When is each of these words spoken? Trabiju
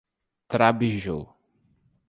Trabiju 0.47 1.17